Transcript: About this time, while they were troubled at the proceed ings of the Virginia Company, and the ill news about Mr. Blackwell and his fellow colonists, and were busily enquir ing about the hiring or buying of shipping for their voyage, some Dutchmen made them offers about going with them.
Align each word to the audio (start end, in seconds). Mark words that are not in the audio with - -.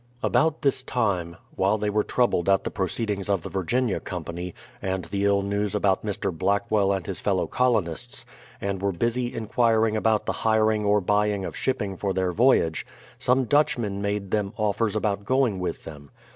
About 0.23 0.63
this 0.63 0.81
time, 0.81 1.35
while 1.55 1.77
they 1.77 1.91
were 1.91 2.01
troubled 2.01 2.49
at 2.49 2.63
the 2.63 2.71
proceed 2.71 3.11
ings 3.11 3.29
of 3.29 3.43
the 3.43 3.49
Virginia 3.49 3.99
Company, 3.99 4.55
and 4.81 5.05
the 5.05 5.25
ill 5.25 5.43
news 5.43 5.75
about 5.75 6.03
Mr. 6.03 6.35
Blackwell 6.35 6.91
and 6.91 7.05
his 7.05 7.19
fellow 7.19 7.45
colonists, 7.45 8.25
and 8.59 8.81
were 8.81 8.91
busily 8.93 9.33
enquir 9.35 9.87
ing 9.87 9.95
about 9.95 10.25
the 10.25 10.31
hiring 10.41 10.83
or 10.83 11.01
buying 11.01 11.45
of 11.45 11.55
shipping 11.55 11.97
for 11.97 12.13
their 12.15 12.31
voyage, 12.31 12.83
some 13.19 13.43
Dutchmen 13.45 14.01
made 14.01 14.31
them 14.31 14.53
offers 14.57 14.95
about 14.95 15.23
going 15.23 15.59
with 15.59 15.83
them. 15.83 16.09